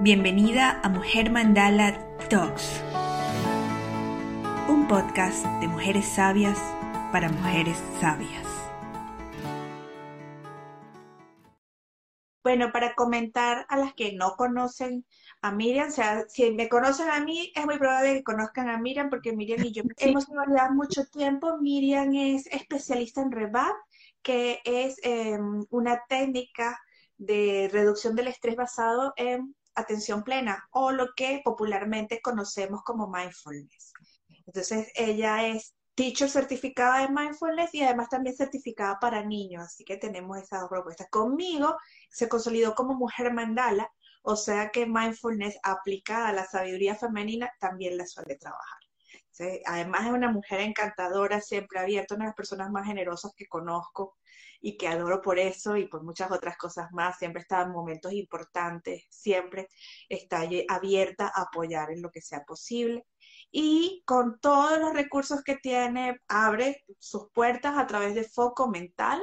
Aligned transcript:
Bienvenida 0.00 0.78
a 0.82 0.90
Mujer 0.90 1.30
Mandala 1.30 1.96
Talks, 2.28 2.82
un 4.68 4.86
podcast 4.86 5.46
de 5.60 5.68
mujeres 5.68 6.04
sabias 6.04 6.58
para 7.12 7.30
mujeres 7.30 7.82
sabias. 7.98 8.46
Bueno, 12.44 12.72
para 12.72 12.94
comentar 12.94 13.64
a 13.70 13.78
las 13.78 13.94
que 13.94 14.12
no 14.12 14.36
conocen 14.36 15.06
a 15.40 15.50
Miriam, 15.50 15.88
o 15.88 15.90
sea, 15.90 16.26
si 16.28 16.50
me 16.50 16.68
conocen 16.68 17.08
a 17.08 17.20
mí, 17.20 17.50
es 17.54 17.64
muy 17.64 17.78
probable 17.78 18.16
que 18.16 18.22
conozcan 18.22 18.68
a 18.68 18.76
Miriam, 18.76 19.08
porque 19.08 19.32
Miriam 19.32 19.64
y 19.64 19.72
yo 19.72 19.82
hemos 19.96 20.26
trabajado 20.26 20.74
mucho 20.74 21.06
tiempo. 21.06 21.56
Miriam 21.62 22.14
es 22.14 22.46
especialista 22.48 23.22
en 23.22 23.32
REVAP, 23.32 23.74
que 24.20 24.60
es 24.66 24.98
em, 25.02 25.64
una 25.70 26.02
técnica 26.06 26.78
de 27.16 27.70
reducción 27.72 28.14
del 28.14 28.28
estrés 28.28 28.56
basado 28.56 29.14
en 29.16 29.54
atención 29.76 30.24
plena 30.24 30.68
o 30.72 30.90
lo 30.90 31.08
que 31.14 31.40
popularmente 31.44 32.20
conocemos 32.20 32.82
como 32.82 33.08
mindfulness. 33.08 33.92
Entonces, 34.46 34.90
ella 34.94 35.46
es 35.46 35.74
teacher 35.94 36.28
certificada 36.28 37.00
de 37.00 37.08
mindfulness 37.08 37.74
y 37.74 37.82
además 37.82 38.08
también 38.08 38.36
certificada 38.36 38.98
para 39.00 39.24
niños, 39.24 39.64
así 39.64 39.84
que 39.84 39.96
tenemos 39.96 40.38
esas 40.38 40.60
dos 40.60 40.68
propuestas. 40.68 41.08
Conmigo 41.10 41.76
se 42.10 42.28
consolidó 42.28 42.74
como 42.74 42.94
mujer 42.94 43.32
mandala, 43.32 43.90
o 44.22 44.36
sea 44.36 44.70
que 44.70 44.86
mindfulness 44.86 45.58
aplicada 45.62 46.28
a 46.28 46.32
la 46.32 46.44
sabiduría 46.44 46.96
femenina 46.96 47.50
también 47.60 47.96
la 47.96 48.06
suele 48.06 48.36
trabajar. 48.36 48.80
Además 49.66 50.06
es 50.06 50.12
una 50.12 50.30
mujer 50.30 50.60
encantadora, 50.60 51.40
siempre 51.40 51.78
abierta, 51.78 52.14
una 52.14 52.24
de 52.24 52.28
las 52.28 52.36
personas 52.36 52.70
más 52.70 52.86
generosas 52.86 53.32
que 53.36 53.46
conozco 53.46 54.16
y 54.60 54.76
que 54.76 54.88
adoro 54.88 55.20
por 55.22 55.38
eso 55.38 55.76
y 55.76 55.86
por 55.86 56.02
muchas 56.02 56.30
otras 56.30 56.56
cosas 56.56 56.90
más. 56.92 57.18
Siempre 57.18 57.42
está 57.42 57.62
en 57.62 57.72
momentos 57.72 58.12
importantes, 58.12 59.04
siempre 59.10 59.68
está 60.08 60.42
abierta 60.68 61.32
a 61.34 61.42
apoyar 61.42 61.90
en 61.90 62.02
lo 62.02 62.10
que 62.10 62.20
sea 62.20 62.44
posible. 62.44 63.06
Y 63.50 64.02
con 64.06 64.38
todos 64.40 64.78
los 64.78 64.92
recursos 64.92 65.42
que 65.42 65.56
tiene, 65.56 66.20
abre 66.28 66.84
sus 66.98 67.30
puertas 67.32 67.78
a 67.78 67.86
través 67.86 68.14
de 68.14 68.24
Foco 68.24 68.68
Mental, 68.68 69.22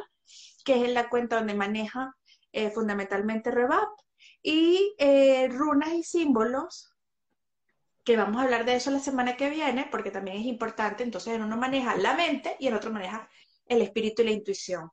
que 0.66 0.84
es 0.86 0.92
la 0.92 1.09
cuenta 1.09 1.38
donde 1.38 1.53
maneja 1.53 2.16
eh, 2.52 2.72
fundamentalmente 2.72 3.52
Revap. 3.52 3.90
Y 4.42 4.95
eh, 4.97 5.47
runas 5.50 5.94
y 5.94 6.03
símbolos, 6.03 6.94
que 8.03 8.18
vamos 8.18 8.38
a 8.38 8.44
hablar 8.44 8.66
de 8.66 8.75
eso 8.75 8.92
la 8.92 9.00
semana 9.00 9.38
que 9.38 9.50
viene, 9.50 9.88
porque 9.90 10.12
también 10.12 10.38
es 10.38 10.45
importante. 10.45 11.03
Entonces, 11.03 11.36
en 11.36 11.44
uno 11.44 11.58
maneja 11.58 11.95
la 11.95 12.16
mente 12.16 12.56
y 12.59 12.68
el 12.68 12.73
otro 12.73 12.92
maneja 12.92 13.30
el 13.66 13.81
espíritu 13.81 14.22
y 14.22 14.25
la 14.25 14.31
intuición. 14.31 14.92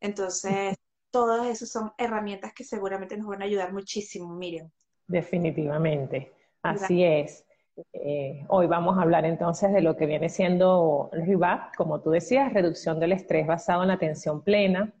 Entonces, 0.00 0.76
todas 1.10 1.46
esas 1.46 1.70
son 1.70 1.92
herramientas 1.98 2.52
que 2.54 2.64
seguramente 2.64 3.16
nos 3.16 3.28
van 3.28 3.42
a 3.42 3.46
ayudar 3.46 3.72
muchísimo, 3.72 4.34
Miriam. 4.34 4.70
Definitivamente, 5.06 6.32
así 6.62 7.02
es. 7.02 7.44
Eh, 7.92 8.44
hoy 8.48 8.66
vamos 8.66 8.98
a 8.98 9.02
hablar 9.02 9.24
entonces 9.24 9.72
de 9.72 9.80
lo 9.80 9.96
que 9.96 10.06
viene 10.06 10.28
siendo 10.28 11.10
RIVAP, 11.12 11.76
como 11.76 12.00
tú 12.00 12.10
decías, 12.10 12.52
reducción 12.52 12.98
del 12.98 13.12
estrés 13.12 13.46
basado 13.46 13.82
en 13.82 13.88
la 13.88 13.94
atención 13.94 14.42
plena, 14.42 14.92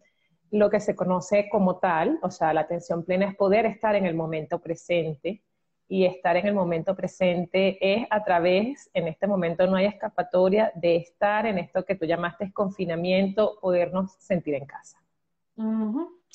lo 0.50 0.70
que 0.70 0.80
se 0.80 0.94
conoce 0.96 1.48
como 1.50 1.78
tal, 1.78 2.18
o 2.22 2.30
sea, 2.30 2.54
la 2.54 2.62
atención 2.62 3.04
plena 3.04 3.26
es 3.26 3.36
poder 3.36 3.66
estar 3.66 3.94
en 3.96 4.06
el 4.06 4.14
momento 4.14 4.60
presente 4.60 5.42
y 5.88 6.04
estar 6.04 6.36
en 6.36 6.46
el 6.46 6.54
momento 6.54 6.94
presente 6.94 7.78
es 7.80 8.06
a 8.10 8.22
través, 8.22 8.90
en 8.92 9.08
este 9.08 9.26
momento 9.26 9.66
no 9.66 9.76
hay 9.76 9.86
escapatoria, 9.86 10.70
de 10.74 10.96
estar 10.96 11.46
en 11.46 11.58
esto 11.58 11.84
que 11.84 11.94
tú 11.94 12.04
llamaste 12.04 12.52
confinamiento, 12.52 13.58
podernos 13.60 14.12
sentir 14.18 14.54
en 14.54 14.66
casa. 14.66 15.02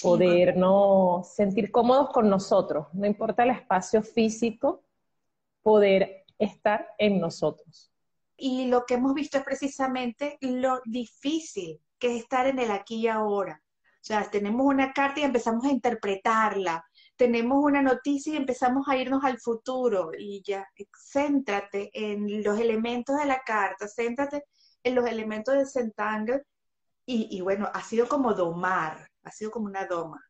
Podernos 0.02 1.34
sentir 1.34 1.72
cómodos 1.72 2.10
con 2.10 2.30
nosotros, 2.30 2.88
no 2.94 3.06
importa 3.06 3.44
el 3.44 3.52
espacio 3.52 4.02
físico, 4.02 4.82
poder 5.62 6.26
estar 6.40 6.90
en 6.98 7.20
nosotros. 7.20 7.92
Y 8.36 8.66
lo 8.66 8.86
que 8.86 8.96
hemos 8.96 9.14
visto 9.14 9.38
es 9.38 9.44
precisamente 9.44 10.38
lo 10.42 10.82
difícil 10.84 11.80
que 12.00 12.18
es 12.18 12.24
estar 12.24 12.48
en 12.48 12.60
el 12.60 12.72
aquí 12.72 12.96
y 13.02 13.08
ahora. 13.08 13.62
O 14.04 14.06
sea, 14.06 14.30
tenemos 14.30 14.66
una 14.66 14.92
carta 14.92 15.22
y 15.22 15.24
empezamos 15.24 15.64
a 15.64 15.72
interpretarla, 15.72 16.84
tenemos 17.16 17.64
una 17.64 17.82
noticia 17.82 18.34
y 18.34 18.38
empezamos 18.38 18.88
a 18.88 18.98
irnos 18.98 19.24
al 19.24 19.40
futuro 19.40 20.12
y 20.18 20.42
ya, 20.46 20.68
céntrate 21.12 21.92
en 21.94 22.44
los 22.44 22.60
elementos 22.60 23.18
de 23.18 23.26
la 23.26 23.42
carta, 23.46 23.88
céntrate 23.88 24.44
en 24.84 24.96
los 24.96 25.06
elementos 25.06 25.56
de 25.56 25.66
Sentangle 25.66 26.44
y, 27.06 27.28
y 27.32 27.42
bueno, 27.42 27.70
ha 27.74 27.82
sido 27.82 28.08
como 28.08 28.34
domar, 28.34 29.08
ha 29.24 29.32
sido 29.32 29.52
como 29.52 29.66
una 29.66 29.86
doma. 29.86 30.22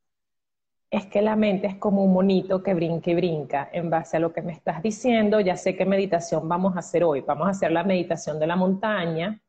Es 0.90 1.08
que 1.08 1.24
la 1.24 1.36
mente 1.36 1.66
es 1.66 1.78
como 1.78 2.04
un 2.04 2.14
monito 2.14 2.62
que 2.62 2.76
brinca 2.76 3.10
y 3.10 3.16
brinca. 3.16 3.70
En 3.74 3.90
base 3.90 4.18
a 4.18 4.20
lo 4.20 4.32
que 4.32 4.44
me 4.44 4.54
estás 4.54 4.84
diciendo, 4.84 5.40
ya 5.40 5.58
sé 5.58 5.76
qué 5.76 5.86
meditación 5.86 6.48
vamos 6.48 6.76
a 6.76 6.80
hacer 6.80 7.04
hoy. 7.04 7.22
Vamos 7.22 7.48
a 7.48 7.52
hacer 7.52 7.72
la 7.72 7.84
meditación 7.84 8.40
de 8.40 8.46
la 8.46 8.56
montaña, 8.56 9.42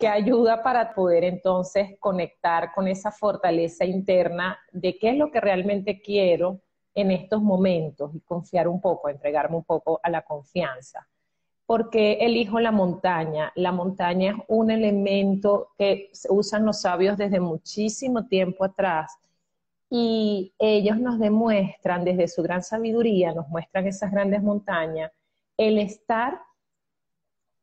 que 0.00 0.08
ayuda 0.08 0.62
para 0.62 0.94
poder 0.94 1.24
entonces 1.24 1.98
conectar 2.00 2.72
con 2.72 2.88
esa 2.88 3.12
fortaleza 3.12 3.84
interna 3.84 4.58
de 4.72 4.98
qué 4.98 5.10
es 5.10 5.16
lo 5.16 5.30
que 5.30 5.40
realmente 5.40 6.00
quiero 6.00 6.60
en 6.94 7.10
estos 7.10 7.42
momentos 7.42 8.14
y 8.14 8.20
confiar 8.20 8.68
un 8.68 8.80
poco, 8.80 9.08
entregarme 9.08 9.56
un 9.56 9.64
poco 9.64 10.00
a 10.02 10.10
la 10.10 10.22
confianza. 10.22 11.06
Porque 11.66 12.18
elijo 12.20 12.60
la 12.60 12.70
montaña? 12.70 13.52
La 13.56 13.72
montaña 13.72 14.32
es 14.32 14.36
un 14.48 14.70
elemento 14.70 15.68
que 15.76 16.10
usan 16.28 16.64
los 16.64 16.80
sabios 16.80 17.16
desde 17.16 17.40
muchísimo 17.40 18.26
tiempo 18.26 18.64
atrás 18.64 19.18
y 19.90 20.52
ellos 20.58 20.98
nos 20.98 21.18
demuestran 21.18 22.04
desde 22.04 22.28
su 22.28 22.42
gran 22.42 22.62
sabiduría, 22.62 23.32
nos 23.32 23.48
muestran 23.48 23.86
esas 23.86 24.10
grandes 24.10 24.42
montañas, 24.42 25.10
el 25.56 25.78
estar 25.78 26.40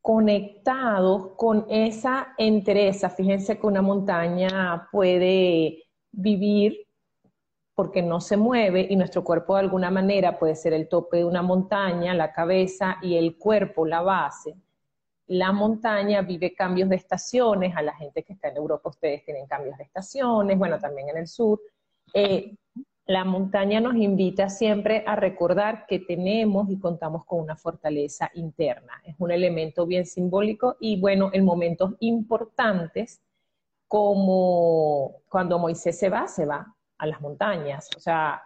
conectados 0.01 1.33
con 1.37 1.65
esa 1.69 2.33
entereza. 2.37 3.09
Fíjense 3.09 3.59
que 3.59 3.67
una 3.67 3.81
montaña 3.81 4.87
puede 4.91 5.83
vivir 6.11 6.87
porque 7.75 8.01
no 8.01 8.19
se 8.19 8.37
mueve 8.37 8.87
y 8.89 8.95
nuestro 8.95 9.23
cuerpo 9.23 9.55
de 9.55 9.61
alguna 9.61 9.89
manera 9.89 10.37
puede 10.37 10.55
ser 10.55 10.73
el 10.73 10.87
tope 10.87 11.17
de 11.17 11.25
una 11.25 11.41
montaña, 11.41 12.13
la 12.13 12.33
cabeza 12.33 12.97
y 13.01 13.15
el 13.15 13.37
cuerpo, 13.37 13.85
la 13.85 14.01
base. 14.01 14.55
La 15.27 15.51
montaña 15.51 16.21
vive 16.21 16.53
cambios 16.53 16.89
de 16.89 16.97
estaciones, 16.97 17.75
a 17.75 17.81
la 17.81 17.93
gente 17.93 18.23
que 18.23 18.33
está 18.33 18.49
en 18.49 18.57
Europa 18.57 18.89
ustedes 18.89 19.23
tienen 19.23 19.47
cambios 19.47 19.77
de 19.77 19.85
estaciones, 19.85 20.57
bueno, 20.57 20.77
también 20.79 21.09
en 21.09 21.17
el 21.17 21.27
sur. 21.27 21.61
Eh, 22.13 22.55
la 23.11 23.25
montaña 23.25 23.81
nos 23.81 23.95
invita 23.95 24.47
siempre 24.47 25.03
a 25.05 25.17
recordar 25.17 25.85
que 25.85 25.99
tenemos 25.99 26.69
y 26.69 26.79
contamos 26.79 27.25
con 27.25 27.41
una 27.41 27.57
fortaleza 27.57 28.31
interna. 28.35 29.01
Es 29.03 29.15
un 29.19 29.31
elemento 29.31 29.85
bien 29.85 30.05
simbólico 30.05 30.77
y 30.79 30.97
bueno, 30.97 31.29
en 31.33 31.43
momentos 31.43 31.93
importantes, 31.99 33.21
como 33.85 35.17
cuando 35.27 35.59
Moisés 35.59 35.99
se 35.99 36.07
va, 36.07 36.25
se 36.29 36.45
va 36.45 36.73
a 36.97 37.05
las 37.05 37.19
montañas. 37.19 37.89
O 37.97 37.99
sea, 37.99 38.41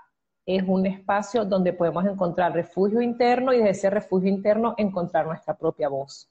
es 0.47 0.63
un 0.67 0.88
espacio 0.88 1.45
donde 1.45 1.71
podemos 1.71 2.03
encontrar 2.06 2.53
refugio 2.53 3.01
interno 3.01 3.53
y 3.53 3.57
desde 3.57 3.69
ese 3.69 3.89
refugio 3.91 4.29
interno 4.29 4.73
encontrar 4.77 5.27
nuestra 5.27 5.56
propia 5.56 5.89
voz. 5.89 6.27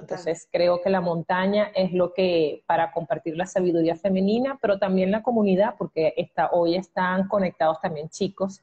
Entonces 0.00 0.48
creo 0.50 0.80
que 0.82 0.90
la 0.90 1.00
montaña 1.00 1.70
es 1.74 1.92
lo 1.92 2.12
que 2.12 2.62
para 2.66 2.92
compartir 2.92 3.36
la 3.36 3.46
sabiduría 3.46 3.96
femenina, 3.96 4.58
pero 4.60 4.78
también 4.78 5.10
la 5.10 5.22
comunidad, 5.22 5.74
porque 5.76 6.14
está, 6.16 6.50
hoy 6.50 6.76
están 6.76 7.28
conectados 7.28 7.80
también 7.80 8.08
chicos. 8.08 8.62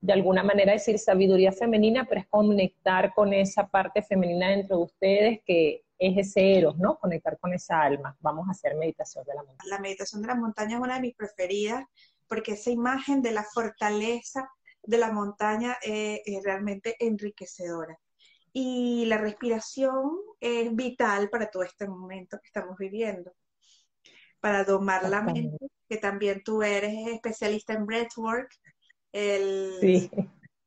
De 0.00 0.12
alguna 0.12 0.42
manera 0.42 0.72
decir 0.72 0.98
sabiduría 0.98 1.52
femenina, 1.52 2.06
pero 2.08 2.20
es 2.20 2.26
conectar 2.26 3.14
con 3.14 3.32
esa 3.32 3.66
parte 3.66 4.02
femenina 4.02 4.50
dentro 4.50 4.78
de 4.78 4.84
ustedes 4.84 5.40
que 5.44 5.82
es 5.98 6.18
ese 6.18 6.58
eros, 6.58 6.76
¿no? 6.76 6.98
Conectar 6.98 7.38
con 7.38 7.54
esa 7.54 7.80
alma. 7.80 8.16
Vamos 8.20 8.46
a 8.48 8.50
hacer 8.50 8.74
meditación 8.76 9.24
de 9.24 9.34
la 9.34 9.42
montaña. 9.42 9.70
La 9.70 9.78
meditación 9.78 10.22
de 10.22 10.28
la 10.28 10.34
montaña 10.34 10.76
es 10.76 10.82
una 10.82 10.94
de 10.96 11.00
mis 11.00 11.14
preferidas 11.14 11.84
porque 12.28 12.52
esa 12.52 12.70
imagen 12.70 13.22
de 13.22 13.32
la 13.32 13.44
fortaleza 13.44 14.50
de 14.82 14.98
la 14.98 15.10
montaña 15.10 15.76
eh, 15.84 16.22
es 16.24 16.44
realmente 16.44 16.96
enriquecedora 17.00 17.98
y 18.58 19.04
la 19.04 19.18
respiración 19.18 20.12
es 20.40 20.74
vital 20.74 21.28
para 21.28 21.50
todo 21.50 21.62
este 21.62 21.86
momento 21.86 22.38
que 22.40 22.46
estamos 22.46 22.78
viviendo, 22.78 23.30
para 24.40 24.64
domar 24.64 25.10
la 25.10 25.20
mente 25.20 25.58
que 25.86 25.98
también 25.98 26.42
tú 26.42 26.62
eres 26.62 27.06
especialista 27.08 27.74
en 27.74 27.84
breathwork, 27.84 28.50
el, 29.12 29.76
sí. 29.78 30.10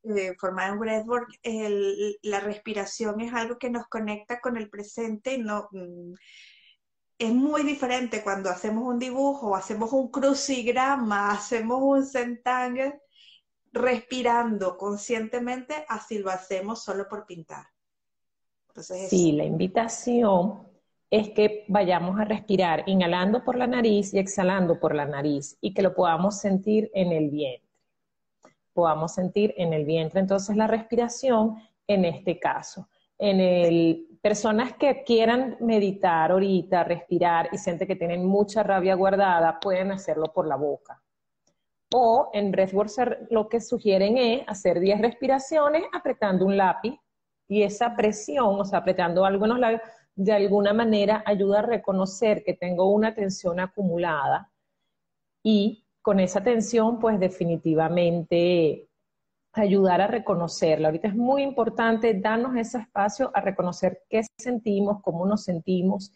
eh, 0.04 0.36
formada 0.40 0.70
en 0.70 0.80
breathwork, 0.80 1.30
el, 1.42 2.20
la 2.22 2.40
respiración 2.40 3.22
es 3.22 3.34
algo 3.34 3.58
que 3.58 3.72
nos 3.72 3.88
conecta 3.88 4.40
con 4.40 4.56
el 4.56 4.70
presente, 4.70 5.40
no, 5.40 5.68
mm, 5.72 6.14
es 7.18 7.34
muy 7.34 7.64
diferente 7.64 8.22
cuando 8.22 8.52
hacemos 8.52 8.84
un 8.84 9.00
dibujo, 9.00 9.56
hacemos 9.56 9.92
un 9.94 10.12
crucigrama, 10.12 11.32
hacemos 11.32 11.80
un 11.82 12.06
centangle, 12.06 13.02
respirando 13.74 14.78
conscientemente, 14.78 15.86
así 15.90 16.20
lo 16.20 16.30
hacemos 16.30 16.84
solo 16.84 17.08
por 17.08 17.26
pintar. 17.26 17.66
Entonces, 18.69 19.10
sí, 19.10 19.33
la 19.33 19.44
invitación 19.44 20.68
es 21.10 21.30
que 21.31 21.66
vayamos 21.68 22.19
a 22.19 22.25
respirar 22.25 22.83
inhalando 22.86 23.44
por 23.44 23.57
la 23.57 23.68
nariz 23.68 24.13
y 24.13 24.19
exhalando 24.19 24.80
por 24.80 24.95
la 24.95 25.06
nariz 25.06 25.57
y 25.60 25.74
que 25.74 25.81
lo 25.81 25.94
podamos 25.95 26.39
sentir 26.39 26.92
en 26.94 27.12
el 27.12 27.30
vientre. 27.30 27.68
Podamos 28.74 29.13
sentir 29.13 29.54
en 29.57 29.74
el 29.74 29.86
vientre 29.86 30.19
entonces 30.19 30.56
la 30.56 30.68
respiración 30.68 31.56
en 31.88 32.06
este 32.06 32.39
caso. 32.39 32.88
En 33.18 33.39
el 33.39 34.06
personas 34.21 34.74
que 34.74 35.04
quieran 35.04 35.57
meditar 35.62 36.31
ahorita, 36.31 36.83
respirar 36.83 37.50
y 37.51 37.57
sienten 37.57 37.88
que 37.88 37.95
tienen 37.95 38.25
mucha 38.25 38.63
rabia 38.63 38.95
guardada, 38.95 39.60
pueden 39.60 39.92
hacerlo 39.92 40.31
por 40.33 40.48
la 40.48 40.56
boca. 40.56 41.01
O 41.94 42.30
en 42.33 42.51
Breathwork 42.51 42.92
lo 43.31 43.50
que 43.50 43.62
sugieren 43.62 44.18
es 44.18 44.44
hacer 44.48 44.80
10 44.80 45.01
respiraciones 45.01 45.83
apretando 45.92 46.45
un 46.45 46.57
lápiz 46.57 47.00
y 47.50 47.63
esa 47.63 47.96
presión, 47.96 48.62
o 48.62 48.63
sea, 48.63 48.80
apretando 48.80 49.25
algo 49.25 49.46
en 49.46 49.81
de 50.16 50.31
alguna 50.31 50.72
manera 50.72 51.24
ayuda 51.25 51.60
a 51.60 51.63
reconocer 51.63 52.44
que 52.44 52.54
tengo 52.54 52.92
una 52.92 53.13
tensión 53.13 53.60
acumulada 53.60 54.51
y 55.44 55.86
con 56.01 56.19
esa 56.19 56.44
tensión, 56.44 57.00
pues 57.00 57.19
definitivamente 57.19 58.88
ayudar 59.54 60.01
a 60.01 60.07
reconocerla. 60.07 60.90
Ahorita 60.90 61.07
es 61.07 61.16
muy 61.16 61.42
importante 61.42 62.13
darnos 62.13 62.56
ese 62.56 62.78
espacio 62.78 63.31
a 63.34 63.42
reconocer 63.42 64.04
qué 64.10 64.22
sentimos, 64.38 65.02
cómo 65.02 65.25
nos 65.25 65.44
sentimos 65.44 66.12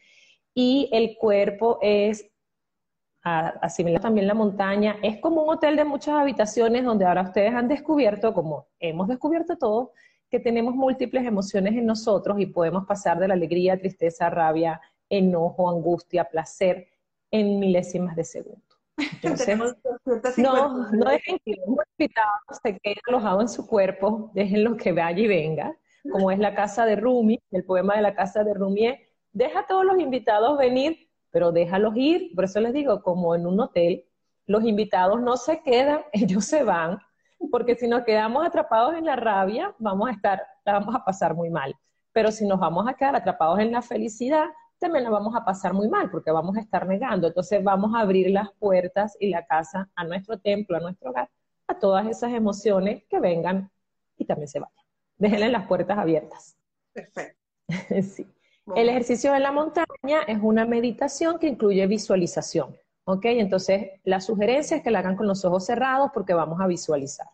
y 0.53 0.87
el 0.93 1.17
cuerpo 1.17 1.79
es 1.81 2.29
asimilar 3.23 4.01
también 4.01 4.27
la 4.27 4.33
montaña, 4.33 4.97
es 5.01 5.19
como 5.19 5.43
un 5.43 5.49
hotel 5.55 5.77
de 5.77 5.85
muchas 5.85 6.15
habitaciones 6.15 6.83
donde 6.83 7.05
ahora 7.05 7.21
ustedes 7.21 7.53
han 7.53 7.69
descubierto, 7.69 8.33
como 8.33 8.67
hemos 8.79 9.07
descubierto 9.07 9.57
todos, 9.57 9.89
que 10.33 10.39
tenemos 10.39 10.73
múltiples 10.73 11.27
emociones 11.27 11.73
en 11.73 11.85
nosotros 11.85 12.39
y 12.39 12.47
podemos 12.47 12.87
pasar 12.87 13.19
de 13.19 13.27
la 13.27 13.35
alegría, 13.35 13.77
tristeza, 13.77 14.31
rabia, 14.31 14.81
enojo, 15.07 15.69
angustia, 15.69 16.23
placer 16.23 16.87
en 17.29 17.59
milésimas 17.59 18.15
de 18.15 18.23
segundo. 18.23 18.65
Entonces, 19.21 19.59
no, 20.37 20.91
no 20.91 21.05
dejen 21.05 21.37
que 21.45 21.51
los 21.51 21.85
invitados 21.99 22.59
se 22.63 22.79
queden 22.79 22.97
alojados 23.07 23.43
en 23.43 23.49
su 23.49 23.67
cuerpo, 23.67 24.31
déjenlo 24.33 24.75
que 24.75 24.91
vaya 24.91 25.19
y 25.19 25.27
venga, 25.27 25.77
como 26.11 26.31
es 26.31 26.39
la 26.39 26.55
casa 26.55 26.87
de 26.87 26.95
Rumi, 26.95 27.39
el 27.51 27.63
poema 27.63 27.95
de 27.95 28.01
la 28.01 28.15
casa 28.15 28.43
de 28.43 28.55
Rumi 28.55 28.87
es, 28.87 28.99
deja 29.33 29.59
a 29.59 29.67
todos 29.67 29.85
los 29.85 29.99
invitados 29.99 30.57
venir, 30.57 31.09
pero 31.29 31.51
déjalos 31.51 31.95
ir, 31.95 32.33
por 32.33 32.45
eso 32.45 32.59
les 32.59 32.73
digo, 32.73 33.03
como 33.03 33.35
en 33.35 33.45
un 33.45 33.59
hotel, 33.59 34.05
los 34.47 34.63
invitados 34.63 35.21
no 35.21 35.37
se 35.37 35.61
quedan, 35.61 36.01
ellos 36.11 36.43
se 36.43 36.63
van, 36.63 36.97
porque 37.47 37.75
si 37.75 37.87
nos 37.87 38.03
quedamos 38.03 38.45
atrapados 38.45 38.95
en 38.95 39.05
la 39.05 39.15
rabia, 39.15 39.73
vamos 39.79 40.09
a 40.09 40.11
estar, 40.11 40.41
la 40.65 40.73
vamos 40.73 40.95
a 40.95 41.03
pasar 41.03 41.35
muy 41.35 41.49
mal. 41.49 41.75
Pero 42.11 42.31
si 42.31 42.45
nos 42.45 42.59
vamos 42.59 42.87
a 42.87 42.93
quedar 42.93 43.15
atrapados 43.15 43.59
en 43.59 43.71
la 43.71 43.81
felicidad, 43.81 44.45
también 44.79 45.03
la 45.03 45.09
vamos 45.09 45.35
a 45.35 45.45
pasar 45.45 45.73
muy 45.73 45.87
mal 45.87 46.11
porque 46.11 46.31
vamos 46.31 46.57
a 46.57 46.59
estar 46.59 46.85
negando. 46.87 47.27
Entonces 47.27 47.63
vamos 47.63 47.95
a 47.95 48.01
abrir 48.01 48.29
las 48.29 48.51
puertas 48.59 49.15
y 49.19 49.29
la 49.29 49.45
casa 49.45 49.89
a 49.95 50.03
nuestro 50.03 50.39
templo, 50.39 50.77
a 50.77 50.79
nuestro 50.79 51.11
hogar, 51.11 51.29
a 51.67 51.79
todas 51.79 52.05
esas 52.07 52.33
emociones 52.33 53.03
que 53.09 53.19
vengan 53.19 53.71
y 54.17 54.25
también 54.25 54.47
se 54.47 54.59
vayan. 54.59 54.85
Déjenle 55.17 55.49
las 55.49 55.67
puertas 55.67 55.97
abiertas. 55.97 56.57
Perfecto. 56.91 57.39
sí. 58.01 58.27
El 58.75 58.89
ejercicio 58.89 59.33
de 59.33 59.39
la 59.39 59.51
montaña 59.51 60.21
es 60.27 60.39
una 60.41 60.65
meditación 60.65 61.37
que 61.39 61.47
incluye 61.47 61.85
visualización. 61.87 62.75
¿Ok? 63.05 63.25
Entonces, 63.25 63.91
la 64.03 64.21
sugerencia 64.21 64.77
es 64.77 64.83
que 64.83 64.91
la 64.91 64.99
hagan 64.99 65.15
con 65.15 65.27
los 65.27 65.43
ojos 65.43 65.65
cerrados 65.65 66.11
porque 66.13 66.33
vamos 66.33 66.61
a 66.61 66.67
visualizar. 66.67 67.27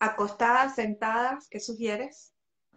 ¿Acostadas, 0.00 0.74
sentadas? 0.74 1.48
¿Qué 1.48 1.60
sugieres? 1.60 2.32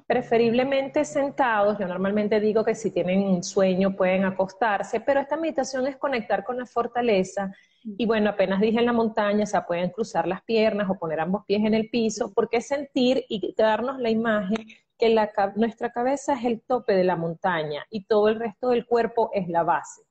Preferiblemente 0.06 1.04
sentados. 1.04 1.78
Yo 1.80 1.88
normalmente 1.88 2.40
digo 2.40 2.64
que 2.64 2.76
si 2.76 2.92
tienen 2.92 3.44
sueño 3.44 3.96
pueden 3.96 4.24
acostarse, 4.24 5.02
pero 5.02 5.20
esta 5.20 5.36
meditación 5.36 5.88
es 5.88 5.98
conectar 5.98 6.44
con 6.44 6.58
la 6.58 6.66
fortaleza. 6.66 7.52
Y 7.84 8.06
bueno, 8.06 8.30
apenas 8.30 8.62
dije 8.62 8.80
en 8.80 8.86
la 8.86 8.94
montaña, 8.94 9.44
o 9.44 9.48
sea, 9.48 9.66
pueden 9.66 9.90
cruzar 9.90 10.28
las 10.28 10.44
piernas 10.44 10.90
o 10.90 10.98
poner 10.98 11.20
ambos 11.20 11.44
pies 11.46 11.66
en 11.66 11.74
el 11.74 11.90
piso, 11.90 12.32
porque 12.34 12.62
sentir 12.62 13.26
y 13.28 13.54
darnos 13.58 14.00
la 14.00 14.10
imagen 14.10 14.66
que 14.98 15.16
nuestra 15.56 15.92
cabeza 15.92 16.34
es 16.34 16.46
el 16.46 16.62
tope 16.62 16.94
de 16.94 17.04
la 17.04 17.16
montaña 17.16 17.86
y 17.90 18.06
todo 18.06 18.30
el 18.30 18.40
resto 18.40 18.70
del 18.70 18.86
cuerpo 18.86 19.30
es 19.34 19.48
la 19.48 19.64
base 19.64 20.07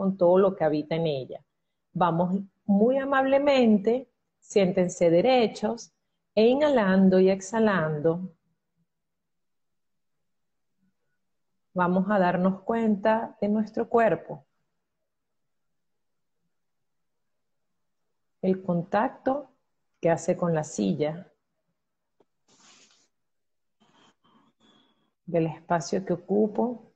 con 0.00 0.16
todo 0.16 0.38
lo 0.38 0.56
que 0.56 0.64
habita 0.64 0.94
en 0.94 1.06
ella. 1.06 1.44
Vamos 1.92 2.40
muy 2.64 2.96
amablemente, 2.96 4.10
siéntense 4.38 5.10
derechos 5.10 5.92
e 6.34 6.46
inhalando 6.46 7.20
y 7.20 7.28
exhalando. 7.28 8.32
Vamos 11.74 12.06
a 12.08 12.18
darnos 12.18 12.62
cuenta 12.62 13.36
de 13.42 13.48
nuestro 13.50 13.90
cuerpo. 13.90 14.46
El 18.40 18.62
contacto 18.62 19.50
que 20.00 20.08
hace 20.08 20.34
con 20.34 20.54
la 20.54 20.64
silla, 20.64 21.30
del 25.26 25.44
espacio 25.44 26.06
que 26.06 26.14
ocupo 26.14 26.90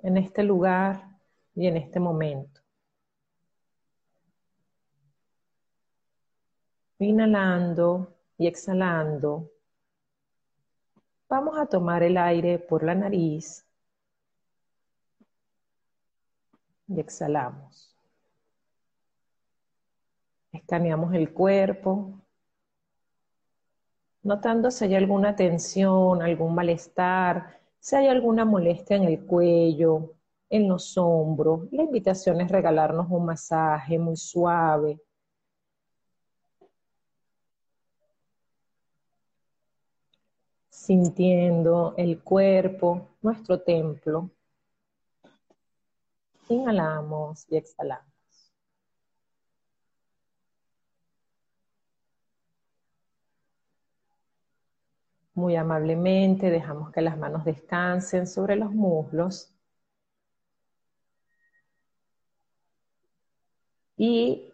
en 0.00 0.18
este 0.18 0.42
lugar 0.42 1.09
y 1.54 1.66
en 1.66 1.76
este 1.76 2.00
momento. 2.00 2.60
Inhalando 6.98 8.14
y 8.36 8.46
exhalando, 8.46 9.50
vamos 11.28 11.58
a 11.58 11.66
tomar 11.66 12.02
el 12.02 12.18
aire 12.18 12.58
por 12.58 12.82
la 12.82 12.94
nariz 12.94 13.64
y 16.88 17.00
exhalamos. 17.00 17.96
Escaneamos 20.52 21.14
el 21.14 21.32
cuerpo, 21.32 22.20
notando 24.22 24.70
si 24.70 24.84
hay 24.84 24.96
alguna 24.96 25.36
tensión, 25.36 26.22
algún 26.22 26.54
malestar, 26.54 27.60
si 27.78 27.96
hay 27.96 28.08
alguna 28.08 28.44
molestia 28.44 28.96
en 28.96 29.04
el 29.04 29.24
cuello, 29.24 30.14
en 30.50 30.68
los 30.68 30.98
hombros. 30.98 31.72
La 31.72 31.84
invitación 31.84 32.40
es 32.40 32.50
regalarnos 32.50 33.06
un 33.10 33.24
masaje 33.26 33.98
muy 33.98 34.16
suave. 34.16 35.00
Sintiendo 40.68 41.94
el 41.96 42.20
cuerpo, 42.22 43.08
nuestro 43.22 43.60
templo. 43.62 44.30
Inhalamos 46.48 47.46
y 47.48 47.56
exhalamos. 47.56 48.10
Muy 55.34 55.54
amablemente 55.54 56.50
dejamos 56.50 56.90
que 56.90 57.00
las 57.00 57.16
manos 57.16 57.44
descansen 57.44 58.26
sobre 58.26 58.56
los 58.56 58.72
muslos 58.72 59.54
Y 64.02 64.50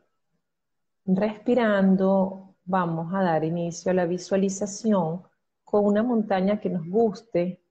respirando 1.05 2.57
vamos 2.65 3.15
a 3.15 3.23
dar 3.23 3.45
inicio 3.45 3.93
a 3.93 3.95
la 3.95 4.05
visualización 4.05 5.23
con 5.65 5.85
una 5.85 6.03
montaña 6.03 6.59
que 6.59 6.69
nos 6.69 6.85
guste, 6.85 7.63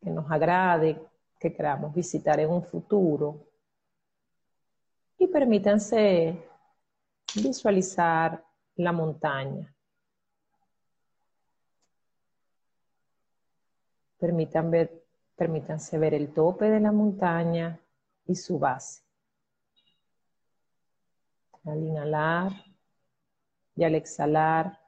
que 0.00 0.10
nos 0.10 0.28
agrade, 0.32 1.00
que 1.38 1.54
queramos 1.54 1.94
visitar 1.94 2.40
en 2.40 2.50
un 2.50 2.64
futuro. 2.64 3.46
Y 5.16 5.28
permítanse 5.28 6.44
visualizar 7.36 8.44
la 8.74 8.90
montaña. 8.90 9.72
Ver, 14.18 15.04
permítanse 15.36 15.98
ver 15.98 16.14
el 16.14 16.34
tope 16.34 16.68
de 16.68 16.80
la 16.80 16.90
montaña 16.90 17.78
y 18.26 18.34
su 18.34 18.58
base 18.58 19.07
al 21.70 21.82
inhalar 21.82 22.52
y 23.76 23.84
al 23.84 23.94
exhalar. 23.94 24.78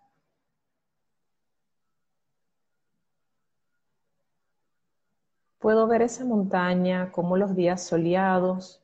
Puedo 5.59 5.87
ver 5.87 6.03
esa 6.03 6.25
montaña 6.25 7.13
como 7.13 7.37
los 7.37 7.55
días 7.55 7.83
soleados 7.83 8.81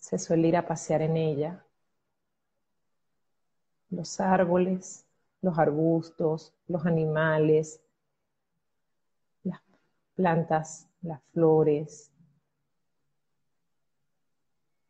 se 0.00 0.18
suele 0.18 0.48
ir 0.48 0.56
a 0.56 0.66
pasear 0.66 1.02
en 1.02 1.16
ella. 1.16 1.64
Los 3.90 4.18
árboles, 4.20 5.04
los 5.42 5.58
arbustos, 5.58 6.54
los 6.66 6.86
animales, 6.86 7.80
las 9.44 9.60
plantas, 10.14 10.88
las 11.02 11.20
flores. 11.32 12.10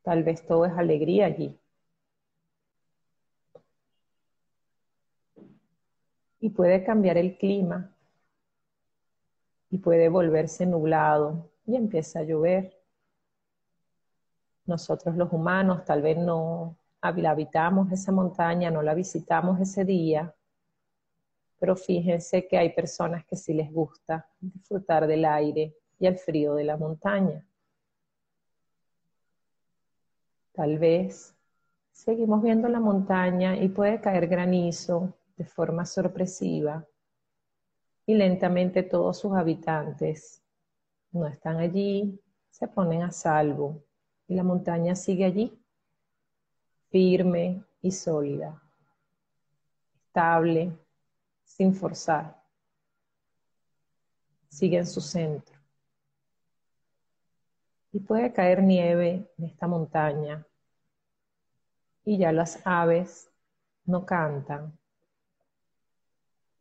Tal 0.02 0.22
vez 0.24 0.46
todo 0.46 0.64
es 0.64 0.72
alegría 0.72 1.26
allí. 1.26 1.58
Y 6.40 6.50
puede 6.50 6.82
cambiar 6.84 7.18
el 7.18 7.36
clima 7.36 7.94
y 9.70 9.78
puede 9.78 10.08
volverse 10.08 10.66
nublado 10.66 11.50
y 11.66 11.76
empieza 11.76 12.20
a 12.20 12.24
llover. 12.24 12.76
Nosotros 14.66 15.16
los 15.16 15.32
humanos 15.32 15.84
tal 15.84 16.02
vez 16.02 16.16
no 16.16 16.76
habitamos 17.00 17.90
esa 17.92 18.12
montaña, 18.12 18.70
no 18.70 18.82
la 18.82 18.94
visitamos 18.94 19.60
ese 19.60 19.84
día, 19.84 20.34
pero 21.58 21.76
fíjense 21.76 22.46
que 22.48 22.56
hay 22.56 22.70
personas 22.72 23.24
que 23.26 23.36
sí 23.36 23.52
les 23.52 23.70
gusta 23.72 24.26
disfrutar 24.40 25.06
del 25.06 25.24
aire 25.24 25.76
y 25.98 26.06
el 26.06 26.18
frío 26.18 26.54
de 26.54 26.64
la 26.64 26.76
montaña. 26.76 27.44
Tal 30.52 30.78
vez 30.78 31.34
seguimos 31.92 32.42
viendo 32.42 32.68
la 32.68 32.80
montaña 32.80 33.56
y 33.56 33.68
puede 33.68 34.00
caer 34.00 34.26
granizo 34.26 35.14
de 35.36 35.44
forma 35.44 35.86
sorpresiva 35.86 36.84
y 38.06 38.14
lentamente 38.14 38.82
todos 38.82 39.18
sus 39.18 39.32
habitantes 39.34 40.42
no 41.12 41.26
están 41.26 41.58
allí, 41.58 42.20
se 42.50 42.68
ponen 42.68 43.02
a 43.02 43.12
salvo 43.12 43.82
y 44.26 44.34
la 44.34 44.42
montaña 44.42 44.94
sigue 44.94 45.24
allí, 45.24 45.56
firme 46.88 47.64
y 47.82 47.90
sólida, 47.92 48.60
estable, 49.94 50.76
sin 51.44 51.74
forzar. 51.74 52.40
Sigue 54.48 54.78
en 54.78 54.86
su 54.86 55.00
centro. 55.00 55.59
Y 57.92 58.00
puede 58.00 58.32
caer 58.32 58.62
nieve 58.62 59.28
en 59.36 59.44
esta 59.44 59.66
montaña 59.66 60.46
y 62.04 62.18
ya 62.18 62.32
las 62.32 62.64
aves 62.64 63.30
no 63.84 64.06
cantan 64.06 64.78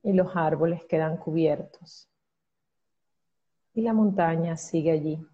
y 0.03 0.13
los 0.13 0.35
árboles 0.35 0.85
quedan 0.85 1.17
cubiertos. 1.17 2.09
Y 3.73 3.81
la 3.81 3.93
montaña 3.93 4.57
sigue 4.57 4.91
allí. 4.91 5.25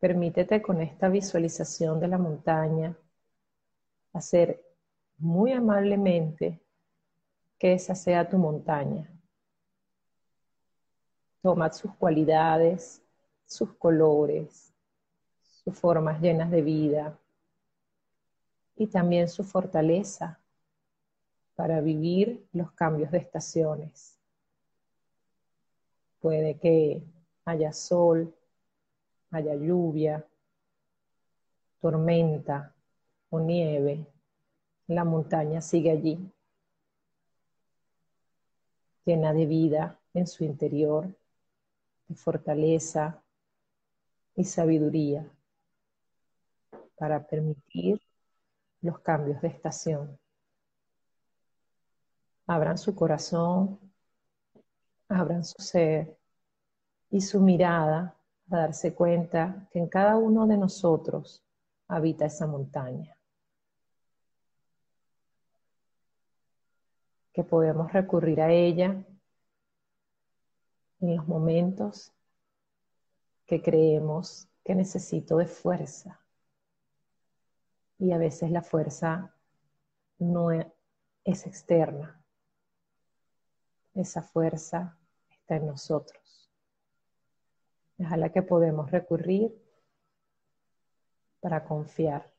Permítete 0.00 0.60
con 0.60 0.80
esta 0.80 1.08
visualización 1.08 2.00
de 2.00 2.08
la 2.08 2.18
montaña 2.18 2.96
hacer 4.12 4.64
muy 5.18 5.52
amablemente 5.52 6.60
que 7.58 7.74
esa 7.74 7.94
sea 7.94 8.28
tu 8.28 8.38
montaña. 8.38 9.08
Toma 11.40 11.72
sus 11.72 11.94
cualidades, 11.94 13.01
sus 13.52 13.74
colores, 13.74 14.72
sus 15.62 15.78
formas 15.78 16.20
llenas 16.20 16.50
de 16.50 16.62
vida 16.62 17.18
y 18.76 18.86
también 18.86 19.28
su 19.28 19.44
fortaleza 19.44 20.40
para 21.54 21.80
vivir 21.80 22.46
los 22.52 22.72
cambios 22.72 23.10
de 23.12 23.18
estaciones. 23.18 24.18
Puede 26.20 26.58
que 26.58 27.02
haya 27.44 27.72
sol, 27.72 28.34
haya 29.30 29.54
lluvia, 29.54 30.26
tormenta 31.80 32.74
o 33.30 33.40
nieve. 33.40 34.06
La 34.86 35.04
montaña 35.04 35.60
sigue 35.60 35.90
allí, 35.90 36.32
llena 39.04 39.32
de 39.32 39.46
vida 39.46 39.98
en 40.14 40.26
su 40.26 40.44
interior, 40.44 41.08
de 42.08 42.14
fortaleza 42.14 43.21
y 44.34 44.44
sabiduría 44.44 45.30
para 46.96 47.26
permitir 47.26 48.00
los 48.80 49.00
cambios 49.00 49.40
de 49.42 49.48
estación 49.48 50.18
abran 52.46 52.78
su 52.78 52.94
corazón, 52.94 53.78
abran 55.08 55.44
su 55.44 55.60
ser 55.62 56.16
y 57.10 57.20
su 57.20 57.40
mirada 57.40 58.16
a 58.50 58.56
darse 58.56 58.94
cuenta 58.94 59.68
que 59.70 59.78
en 59.78 59.88
cada 59.88 60.16
uno 60.16 60.46
de 60.46 60.56
nosotros 60.56 61.42
habita 61.88 62.26
esa 62.26 62.46
montaña. 62.46 63.16
Que 67.32 67.44
podemos 67.44 67.92
recurrir 67.92 68.40
a 68.42 68.52
ella 68.52 69.04
en 71.00 71.16
los 71.16 71.26
momentos 71.26 72.12
que 73.52 73.60
creemos 73.60 74.48
que 74.64 74.74
necesito 74.74 75.36
de 75.36 75.44
fuerza. 75.44 76.18
Y 77.98 78.12
a 78.12 78.16
veces 78.16 78.50
la 78.50 78.62
fuerza 78.62 79.36
no 80.18 80.52
es 80.52 81.46
externa, 81.46 82.18
esa 83.92 84.22
fuerza 84.22 84.96
está 85.28 85.56
en 85.56 85.66
nosotros. 85.66 86.50
Es 87.98 88.10
a 88.10 88.16
la 88.16 88.30
que 88.30 88.40
podemos 88.40 88.90
recurrir 88.90 89.54
para 91.40 91.62
confiar. 91.62 92.32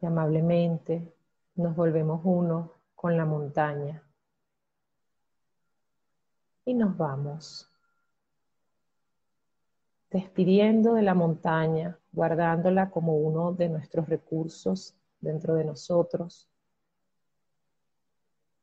Y 0.00 0.06
amablemente 0.06 1.12
nos 1.56 1.74
volvemos 1.74 2.20
uno 2.22 2.74
con 2.94 3.16
la 3.16 3.24
montaña. 3.24 4.07
Y 6.68 6.74
nos 6.74 6.98
vamos 6.98 7.66
despidiendo 10.10 10.92
de 10.92 11.00
la 11.00 11.14
montaña, 11.14 11.98
guardándola 12.12 12.90
como 12.90 13.16
uno 13.16 13.54
de 13.54 13.70
nuestros 13.70 14.06
recursos 14.06 14.94
dentro 15.18 15.54
de 15.54 15.64
nosotros 15.64 16.46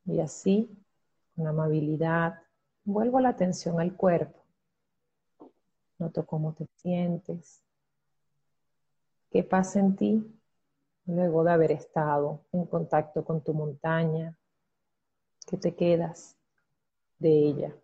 y 0.05 0.19
así, 0.19 0.69
con 1.35 1.47
amabilidad, 1.47 2.43
vuelvo 2.83 3.19
la 3.19 3.29
atención 3.29 3.79
al 3.79 3.95
cuerpo. 3.95 4.39
Noto 5.97 6.27
cómo 6.27 6.53
te 6.53 6.67
sientes. 6.75 7.63
¿Qué 9.31 9.43
pasa 9.43 9.79
en 9.79 9.95
ti 9.95 10.39
luego 11.07 11.43
de 11.43 11.53
haber 11.53 11.71
estado 11.71 12.41
en 12.51 12.67
contacto 12.67 13.25
con 13.25 13.41
tu 13.41 13.55
montaña? 13.55 14.37
¿Qué 15.47 15.57
te 15.57 15.73
quedas 15.73 16.37
de 17.17 17.29
ella? 17.31 17.75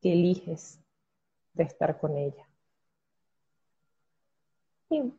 ¿Qué 0.00 0.14
eliges 0.14 0.80
de 1.52 1.64
estar 1.64 1.98
con 1.98 2.16
ella? 2.16 2.48
Y 4.88 5.12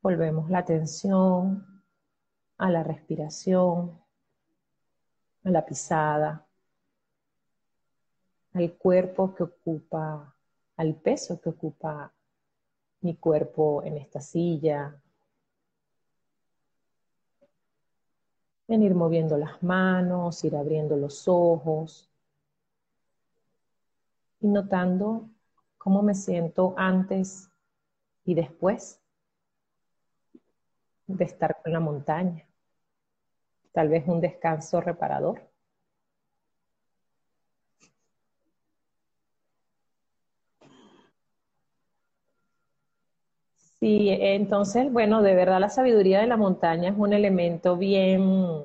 volvemos 0.00 0.48
la 0.48 0.58
atención 0.58 1.82
a 2.56 2.70
la 2.70 2.84
respiración, 2.84 4.00
a 5.42 5.50
la 5.50 5.66
pisada, 5.66 6.46
al 8.52 8.72
cuerpo 8.74 9.34
que 9.34 9.42
ocupa, 9.42 10.34
al 10.76 10.94
peso 10.94 11.40
que 11.40 11.50
ocupa 11.50 12.12
mi 13.00 13.16
cuerpo 13.16 13.82
en 13.82 13.98
esta 13.98 14.20
silla, 14.20 15.02
en 18.68 18.82
ir 18.82 18.94
moviendo 18.94 19.36
las 19.36 19.62
manos, 19.62 20.44
ir 20.44 20.54
abriendo 20.54 20.96
los 20.96 21.26
ojos 21.26 22.07
y 24.40 24.48
notando 24.48 25.28
cómo 25.78 26.02
me 26.02 26.14
siento 26.14 26.74
antes 26.76 27.50
y 28.24 28.34
después 28.34 29.00
de 31.08 31.24
estar 31.24 31.60
con 31.60 31.72
la 31.72 31.80
montaña 31.80 32.46
tal 33.72 33.88
vez 33.88 34.06
un 34.06 34.20
descanso 34.20 34.78
reparador. 34.82 35.40
Sí, 43.80 44.08
entonces, 44.10 44.92
bueno, 44.92 45.22
de 45.22 45.34
verdad 45.34 45.60
la 45.60 45.68
sabiduría 45.68 46.20
de 46.20 46.26
la 46.26 46.36
montaña 46.36 46.90
es 46.90 46.96
un 46.98 47.12
elemento 47.12 47.76
bien, 47.76 48.64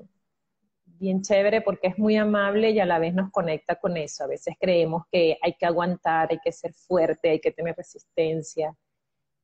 bien 1.04 1.22
chévere 1.22 1.62
porque 1.62 1.88
es 1.88 1.98
muy 1.98 2.18
amable 2.18 2.72
y 2.72 2.80
a 2.80 2.86
la 2.86 3.00
vez 3.00 3.14
nos 3.14 3.32
conecta 3.32 3.76
con 3.76 3.98
eso. 3.98 4.24
A 4.24 4.28
veces 4.28 4.56
creemos 4.60 5.04
que 5.12 5.38
hay 5.42 5.54
que 5.54 5.66
aguantar, 5.66 6.30
hay 6.32 6.40
que 6.44 6.52
ser 6.52 6.74
fuerte, 6.74 7.30
hay 7.30 7.40
que 7.40 7.52
tener 7.52 7.76
resistencia 7.76 8.76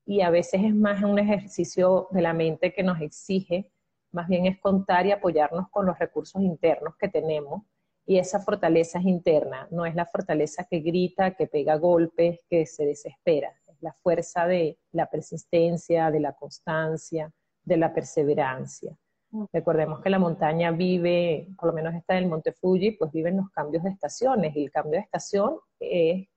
y 0.06 0.22
a 0.22 0.30
veces 0.30 0.62
es 0.64 0.74
más 0.74 1.04
un 1.04 1.20
ejercicio 1.20 2.08
de 2.12 2.22
la 2.22 2.34
mente 2.34 2.74
que 2.74 2.84
nos 2.84 3.00
exige 3.02 3.72
más 4.12 4.28
bien 4.28 4.46
es 4.46 4.60
contar 4.60 5.06
y 5.06 5.12
apoyarnos 5.12 5.70
con 5.70 5.86
los 5.86 5.98
recursos 6.00 6.42
internos 6.42 6.96
que 6.98 7.10
tenemos 7.10 7.64
y 8.06 8.18
esa 8.18 8.40
fortaleza 8.40 9.00
es 9.00 9.06
interna, 9.06 9.68
no 9.70 9.86
es 9.86 9.94
la 9.94 10.06
fortaleza 10.06 10.66
que 10.70 10.80
grita, 10.80 11.36
que 11.36 11.46
pega 11.46 11.76
golpes, 11.76 12.40
que 12.50 12.66
se 12.66 12.86
desespera, 12.86 13.54
es 13.68 13.78
la 13.82 13.94
fuerza 13.94 14.48
de 14.48 14.80
la 14.92 15.06
persistencia, 15.06 16.10
de 16.10 16.20
la 16.20 16.34
constancia, 16.34 17.32
de 17.64 17.78
la 17.78 17.94
perseverancia. 17.94 18.98
Recordemos 19.32 20.02
que 20.02 20.10
la 20.10 20.18
montaña 20.18 20.72
vive, 20.72 21.48
por 21.58 21.68
lo 21.68 21.74
menos 21.74 21.94
está 21.94 22.18
en 22.18 22.24
el 22.24 22.30
Monte 22.30 22.52
Fuji, 22.52 22.92
pues 22.92 23.12
viven 23.12 23.38
los 23.38 23.52
cambios 23.52 23.84
de 23.84 23.92
estaciones 23.92 24.56
y 24.56 24.64
el 24.64 24.72
cambio 24.72 25.00
de 25.00 25.04
estación 25.06 25.60
es 25.80 26.28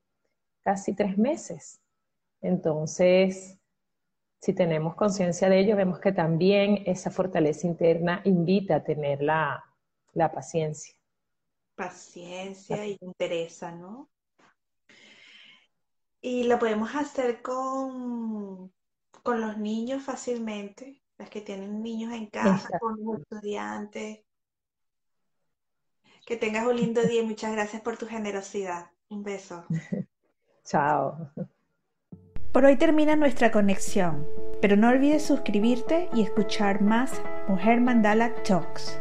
casi 0.61 0.95
tres 0.95 1.17
meses. 1.17 1.81
Entonces, 2.43 3.59
si 4.41 4.53
tenemos 4.53 4.95
conciencia 4.95 5.49
de 5.49 5.61
ello, 5.61 5.77
vemos 5.77 6.01
que 6.01 6.13
también 6.13 6.83
esa 6.85 7.11
fortaleza 7.11 7.67
interna 7.67 8.21
invita 8.25 8.77
a 8.77 8.85
tener 8.85 9.23
la, 9.23 9.65
paciencia. 10.15 10.95
Paciencia 11.75 12.87
y 12.87 12.99
interesa, 13.01 13.73
¿no? 13.73 14.11
Y 16.21 16.45
lo 16.45 16.59
podemos 16.59 16.95
hacer 16.95 17.41
con, 17.41 18.71
con 19.23 19.41
los 19.41 19.57
niños 19.57 20.03
fácilmente 20.03 21.02
las 21.23 21.31
que 21.31 21.41
tienen 21.41 21.83
niños 21.83 22.13
en 22.13 22.27
casa, 22.27 22.79
con 22.81 22.97
los 23.05 23.21
estudiantes. 23.21 24.21
Que 26.27 26.37
tengas 26.37 26.67
un 26.67 26.77
lindo 26.77 27.03
día 27.03 27.23
y 27.23 27.27
muchas 27.27 27.53
gracias 27.53 27.81
por 27.81 27.97
tu 27.97 28.07
generosidad. 28.07 28.91
Un 29.09 29.23
beso. 29.23 29.65
Chao. 30.65 31.31
Por 32.53 32.65
hoy 32.65 32.77
termina 32.77 33.15
nuestra 33.15 33.53
conexión, 33.53 34.27
pero 34.61 34.77
no 34.77 34.89
olvides 34.89 35.25
suscribirte 35.25 36.09
y 36.13 36.23
escuchar 36.23 36.83
más 36.83 37.23
Mujer 37.49 37.81
Mandala 37.81 38.35
Talks. 38.43 39.01